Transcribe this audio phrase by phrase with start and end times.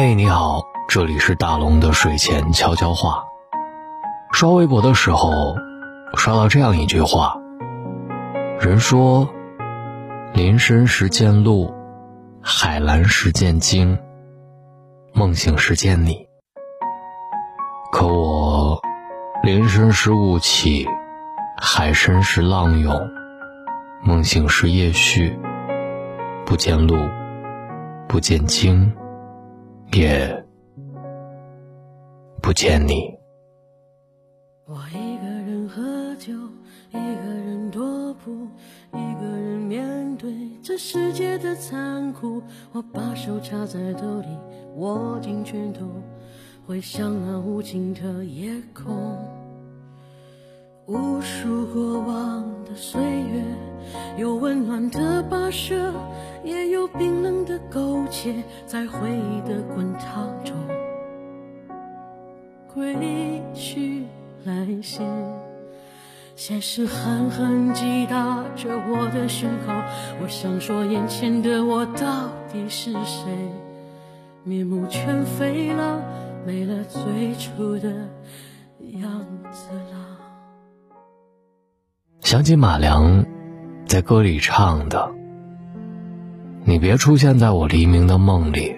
[0.00, 3.24] 嘿，你好，这里是大龙的睡前悄悄话。
[4.30, 5.56] 刷微博的时候，
[6.14, 7.36] 刷到这样一句话：
[8.60, 9.28] 人说，
[10.34, 11.74] 林深时见鹿，
[12.40, 13.98] 海蓝时见鲸，
[15.14, 16.28] 梦醒时见你。
[17.90, 18.80] 可我，
[19.42, 20.86] 林深时雾起，
[21.60, 22.96] 海深时浪涌，
[24.04, 25.36] 梦醒时夜续，
[26.46, 26.96] 不见鹿，
[28.06, 28.94] 不见鲸。
[29.92, 30.44] 也
[32.42, 33.16] 不见你。
[34.66, 36.32] 我一个人喝酒，
[36.90, 38.46] 一个人踱步，
[38.92, 40.30] 一个人面对
[40.62, 42.42] 这世界的残酷。
[42.72, 44.28] 我把手插在兜里，
[44.76, 45.86] 握紧拳头，
[46.66, 48.94] 回想那无尽的夜空。
[50.88, 53.44] 无数过往的岁月，
[54.16, 55.92] 有温暖的跋涉，
[56.42, 60.56] 也有冰冷的苟且，在回忆的滚烫中
[62.72, 64.06] 归去
[64.44, 65.02] 来兮。
[66.34, 69.74] 现实狠狠击打着我的胸口，
[70.22, 73.30] 我想说，眼前的我到底是谁？
[74.42, 76.00] 面目全非了，
[76.46, 77.90] 没了最初的
[79.02, 80.07] 样子了。
[82.28, 83.24] 想起马良
[83.86, 85.12] 在歌里唱的
[86.62, 88.76] ：“你别出现在我黎明的梦里，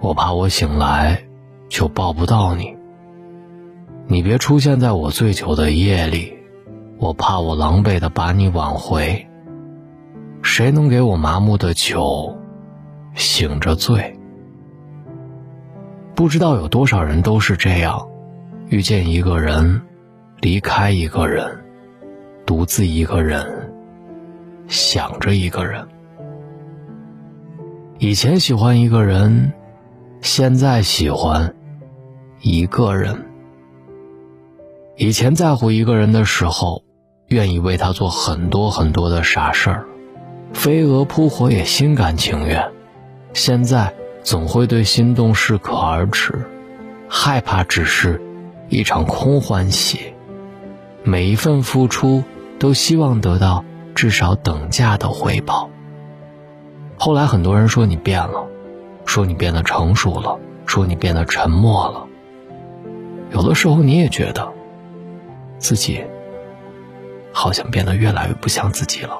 [0.00, 1.22] 我怕我醒来
[1.68, 2.76] 就抱不到你。
[4.08, 6.36] 你别出现在我醉酒的夜里，
[6.98, 9.24] 我怕我狼狈的把你挽回。
[10.42, 12.36] 谁能给我麻木的酒，
[13.14, 14.18] 醒着醉？
[16.16, 18.08] 不知道有多少人都是这样，
[18.68, 19.80] 遇见一个人，
[20.40, 21.58] 离开一个人。”
[22.46, 23.72] 独自一个人，
[24.68, 25.88] 想着一个人。
[27.98, 29.54] 以前喜欢一个人，
[30.20, 31.54] 现在喜欢
[32.42, 33.24] 一个人。
[34.96, 36.84] 以前在乎一个人的时候，
[37.28, 39.86] 愿意为他做很多很多的傻事儿，
[40.52, 42.70] 飞蛾扑火也心甘情愿。
[43.32, 46.44] 现在总会对心动适可而止，
[47.08, 48.20] 害怕只是
[48.68, 50.12] 一场空欢喜。
[51.02, 52.22] 每一份付出。
[52.58, 55.70] 都希望得到至少等价的回报。
[56.96, 58.46] 后来很多人说你变了，
[59.04, 62.06] 说你变得成熟了，说你变得沉默了。
[63.32, 64.52] 有的时候你也觉得，
[65.58, 66.04] 自己
[67.32, 69.18] 好像变得越来越不像自己了。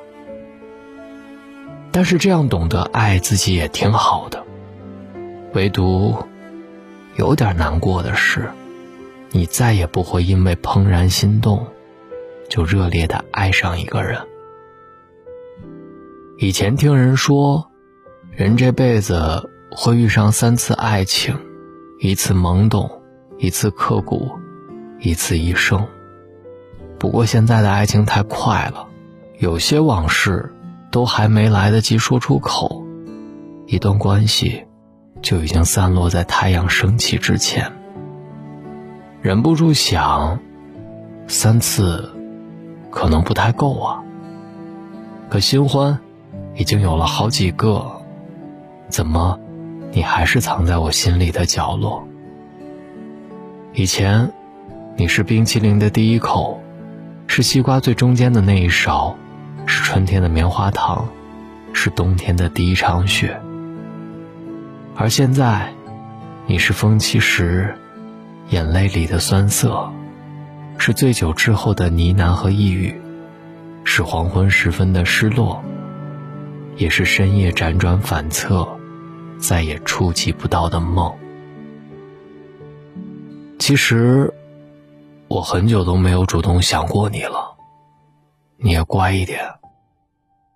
[1.91, 4.43] 但是这样懂得爱自己也挺好的。
[5.53, 6.17] 唯独
[7.17, 8.51] 有点难过的是，
[9.31, 11.67] 你再也不会因为怦然心动。
[12.55, 14.21] 就热烈的爱上一个人。
[16.39, 17.69] 以前听人说，
[18.31, 21.37] 人这辈子会遇上三次爱情，
[21.99, 23.03] 一次懵懂，
[23.39, 24.31] 一次刻骨，
[25.01, 25.85] 一次一生。
[26.97, 28.87] 不过现在的爱情太快了，
[29.41, 30.55] 有些往事
[30.93, 32.87] 都还没来得及说出口，
[33.67, 34.65] 一段关系
[35.23, 37.73] 就已经散落在太阳升起之前。
[39.23, 40.39] 忍不住想，
[41.27, 42.14] 三次。
[42.95, 44.03] 可能不太够啊，
[45.29, 45.99] 可新欢
[46.55, 47.85] 已经有了好几个，
[48.89, 49.37] 怎么
[49.91, 52.07] 你还是藏在我心里的角落？
[53.73, 54.33] 以前
[54.97, 56.63] 你是冰淇淋的第一口，
[57.27, 59.17] 是西瓜最中间的那一勺，
[59.67, 61.09] 是春天的棉花糖，
[61.73, 63.41] 是冬天的第一场雪。
[64.95, 65.73] 而现在，
[66.47, 67.77] 你是风起时
[68.51, 69.91] 眼泪里的酸涩。
[70.79, 72.95] 是醉酒之后的呢喃和抑郁，
[73.85, 75.63] 是黄昏时分的失落，
[76.77, 78.69] 也是深夜辗转反侧，
[79.39, 81.15] 再也触及不到的梦。
[83.59, 84.33] 其实，
[85.29, 87.57] 我很久都没有主动想过你了。
[88.57, 89.41] 你也乖一点，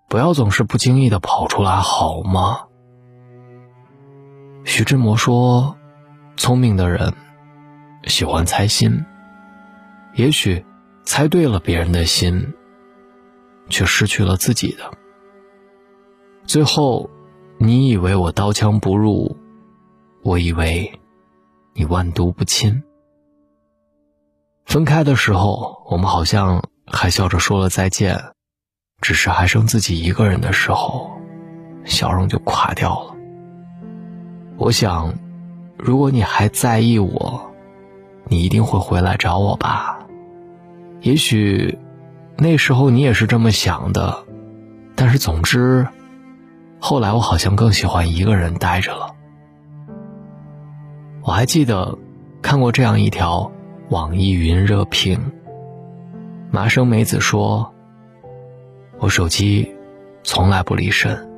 [0.07, 2.65] 不要总是不经意的跑出来，好吗？
[4.63, 5.75] 徐志摩说
[6.37, 7.13] ：“聪明的人
[8.03, 9.03] 喜欢猜心。”
[10.13, 10.65] 也许
[11.03, 12.53] 猜对了别人的心，
[13.69, 14.91] 却失去了自己的。
[16.45, 17.09] 最后，
[17.57, 19.37] 你以为我刀枪不入，
[20.23, 20.99] 我以为
[21.73, 22.83] 你万毒不侵。
[24.65, 28.19] 分开的时候，我们好像还笑着说了再见，
[29.01, 31.11] 只是还剩自己一个人的时候，
[31.85, 33.15] 笑容就垮掉了。
[34.57, 35.13] 我想，
[35.77, 37.51] 如果你还在意我，
[38.25, 39.98] 你一定会回来找我吧。
[41.01, 41.77] 也许，
[42.37, 44.25] 那时候你也是这么想的，
[44.95, 45.87] 但是总之，
[46.79, 49.15] 后来我好像更喜欢一个人待着了。
[51.21, 51.97] 我还记得
[52.41, 53.51] 看过这样一条
[53.89, 55.31] 网易云热评。
[56.51, 57.73] 麻生美子说
[58.99, 59.73] ：“我手机
[60.23, 61.29] 从来不离身，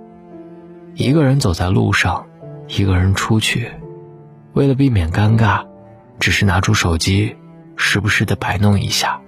[0.96, 2.26] 一个人走在路上，
[2.68, 3.70] 一个人出去，
[4.54, 5.66] 为了避免尴尬，
[6.20, 7.36] 只是拿出手机，
[7.76, 9.22] 时不时的摆弄一下。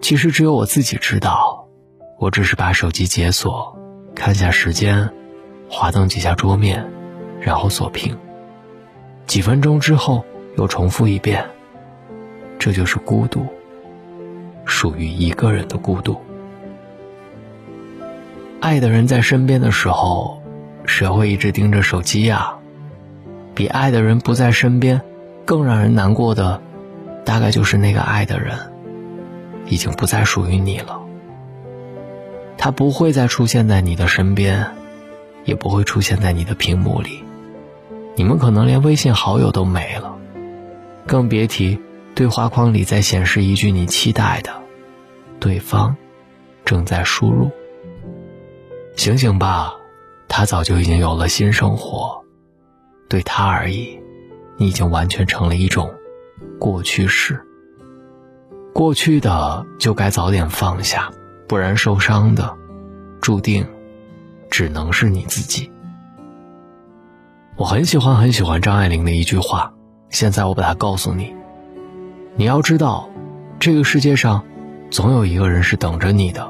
[0.00, 1.66] 其实只有我自己知道，
[2.18, 3.78] 我只是把手机解锁，
[4.14, 5.10] 看下时间，
[5.68, 6.88] 滑动几下桌面，
[7.40, 8.16] 然后锁屏。
[9.26, 10.24] 几分钟之后
[10.56, 11.44] 又重复一遍，
[12.58, 13.46] 这就是孤独。”
[14.64, 16.20] 属于一个人的孤独。
[18.60, 20.42] 爱的人在身边的时候，
[20.84, 22.54] 谁会一直盯着手机呀？
[23.54, 25.00] 比爱的人不在身边，
[25.44, 26.60] 更让人难过的，
[27.24, 28.58] 大概就是那个爱的人，
[29.68, 31.00] 已经不再属于你了。
[32.56, 34.66] 他不会再出现在你的身边，
[35.44, 37.22] 也不会出现在你的屏幕里。
[38.16, 40.16] 你们可能连微信好友都没了，
[41.06, 41.78] 更别提。
[42.14, 44.50] 对话框里再显示一句你期待的，
[45.38, 45.96] 对方
[46.64, 47.48] 正在输入。
[48.96, 49.72] 醒醒吧，
[50.26, 52.24] 他早就已经有了新生活。
[53.08, 54.00] 对他而已，
[54.56, 55.94] 你已经完全成了一种
[56.58, 57.40] 过去式。
[58.78, 61.10] 过去的就该早点放下，
[61.48, 62.54] 不然受伤的
[63.20, 63.66] 注定
[64.50, 65.72] 只能是你自己。
[67.56, 69.72] 我很喜欢很喜欢张爱玲的一句话，
[70.10, 71.34] 现在我把它告诉你。
[72.36, 73.08] 你要知道，
[73.58, 74.44] 这个世界上，
[74.92, 76.48] 总有一个人是等着你的，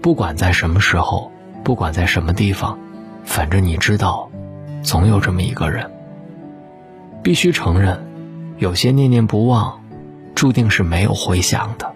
[0.00, 1.32] 不管在什么时候，
[1.64, 2.78] 不管在什么地方，
[3.24, 4.30] 反正你知道，
[4.84, 5.90] 总有这么一个人。
[7.20, 8.06] 必须承认，
[8.58, 9.80] 有些念念不忘，
[10.38, 11.92] 注定是没有回响的。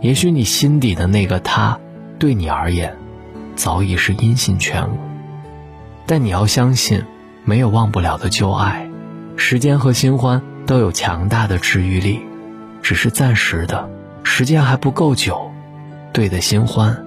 [0.00, 1.78] 也许你心底的那个他，
[2.18, 2.96] 对你而言，
[3.54, 4.98] 早已是音信全无。
[6.04, 7.04] 但你要相信，
[7.44, 8.90] 没有忘不了的旧爱，
[9.36, 10.42] 时间和新欢。
[10.66, 12.20] 都有强大的治愈力，
[12.82, 13.88] 只是暂时的，
[14.24, 15.52] 时间还不够久，
[16.12, 17.04] 对的新欢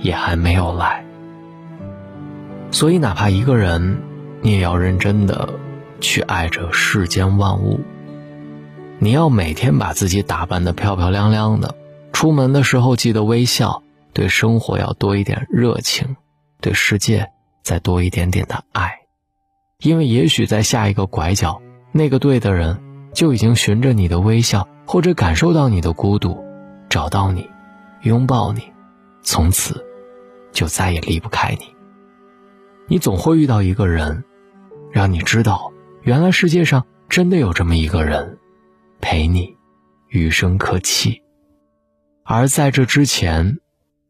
[0.00, 1.04] 也还没有来。
[2.72, 3.98] 所以，哪怕一个人，
[4.40, 5.50] 你也要认真的
[6.00, 7.78] 去爱着世间万物。
[9.04, 11.74] 你要每天把自己打扮的漂漂亮亮的，
[12.14, 13.82] 出门的时候记得微笑，
[14.14, 16.16] 对生活要多一点热情，
[16.62, 17.30] 对世界
[17.62, 19.00] 再多一点点的爱，
[19.78, 21.60] 因为也许在下一个拐角，
[21.92, 22.80] 那个对的人。
[23.12, 26.42] 就已经循着你的微笑，或者感受到你的孤独，
[26.88, 27.48] 找到你，
[28.02, 28.62] 拥抱你，
[29.22, 29.86] 从此
[30.50, 31.76] 就再也离不开你。
[32.88, 34.24] 你总会遇到一个人，
[34.90, 35.70] 让你知道，
[36.02, 38.38] 原来世界上真的有这么一个人，
[39.04, 39.54] 陪你
[40.08, 41.22] 余生可期。
[42.24, 43.58] 而在这之前，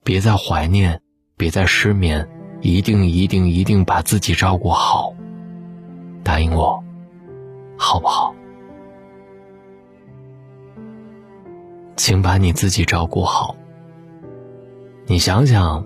[0.05, 1.02] 别再怀念，
[1.37, 2.29] 别再失眠，
[2.61, 5.12] 一定一定一定把自己照顾好。
[6.23, 6.81] 答应我，
[7.76, 8.32] 好不好？
[11.97, 13.56] 请把你自己照顾好。
[15.06, 15.85] 你想想，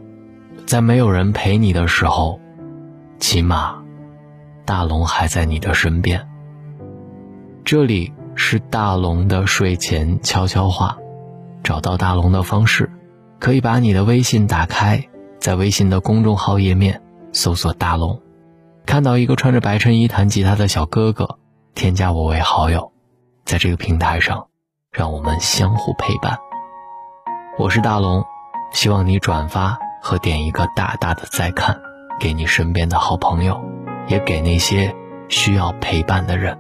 [0.67, 2.39] 在没有人陪你的时候，
[3.19, 3.83] 起码
[4.67, 6.29] 大龙还在你的身边。
[7.65, 10.97] 这里是大龙的睡前悄悄话，
[11.65, 12.89] 找到大龙的方式，
[13.41, 15.09] 可以把你的微信打开，
[15.41, 17.03] 在微信的公众号页面
[17.33, 18.23] 搜索“大龙”，
[18.87, 21.39] 看到一个穿着白衬衣弹吉他的小哥哥，
[21.75, 22.93] 添加我为好友，
[23.45, 24.47] 在这个平台上。
[24.91, 26.39] 让我们相互陪伴。
[27.59, 28.25] 我是大龙，
[28.73, 31.79] 希望你转发和点一个大大的再看，
[32.19, 33.61] 给你身边的好朋友，
[34.07, 34.95] 也给那些
[35.29, 36.59] 需要陪伴的人。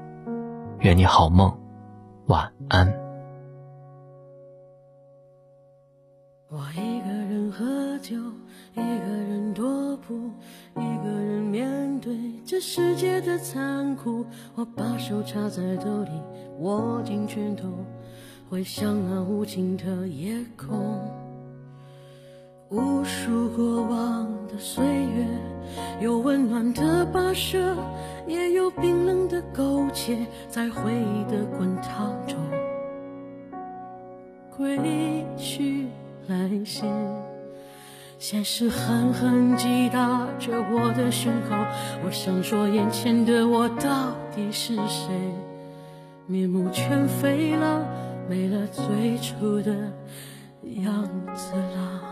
[0.80, 1.58] 愿你好梦，
[2.28, 2.86] 晚安。
[6.50, 8.16] 我一个人喝酒，
[8.74, 10.30] 一个人踱步，
[10.76, 14.26] 一个人面对这世界的残酷。
[14.54, 16.10] 我把手插在兜里，
[16.58, 17.66] 握紧拳头。
[18.50, 21.00] 回想那无尽的夜空，
[22.70, 25.26] 无数过往的岁月，
[26.00, 27.74] 有温暖的跋涉，
[28.26, 30.18] 也有冰冷的苟且，
[30.50, 32.36] 在回忆的滚烫中，
[34.54, 34.76] 归
[35.38, 35.86] 去
[36.26, 36.84] 来兮，
[38.18, 41.56] 现实狠狠击打着我的胸口，
[42.04, 45.08] 我想说，眼前的我到底是谁？
[46.26, 47.86] 面目全非了。
[48.28, 49.72] 没了最初的
[50.82, 52.07] 样子了。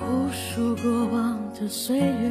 [0.00, 2.30] 无数过往的岁月，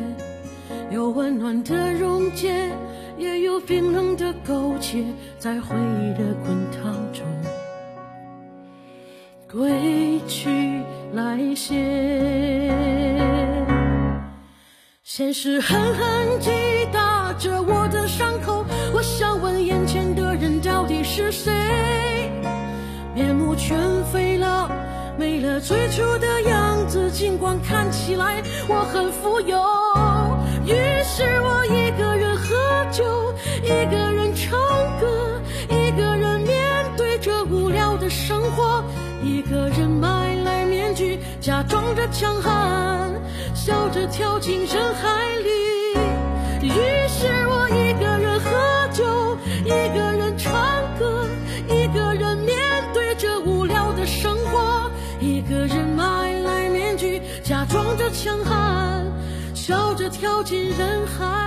[0.92, 1.32] 有温。
[1.38, 2.70] 暖的溶解，
[3.18, 5.04] 也有冰冷的苟且，
[5.40, 7.26] 在回忆的滚烫中，
[9.50, 11.74] 归去来兮。
[15.04, 16.52] 现实狠狠击
[17.42, 21.52] 着我的伤口，我想问眼前的人到底是谁？
[23.16, 23.80] 面目全
[24.14, 24.70] 非了，
[25.18, 29.58] 没了最初的样子，尽管看起来我很富有。
[30.68, 33.34] 于是我一个人喝酒，
[33.64, 34.60] 一个人唱
[35.00, 36.62] 歌，一个人面
[36.96, 38.84] 对着无聊的生活，
[39.24, 43.10] 一个人买来面具，假装着强悍。
[43.56, 45.50] 笑着跳进人海里，
[46.74, 50.52] 于是我一个人喝酒，一个人唱
[50.98, 51.26] 歌，
[51.68, 52.58] 一个人面
[52.94, 59.06] 对着无聊的生活，一个人买来面具，假装着强悍，
[59.54, 61.41] 笑着跳进人海。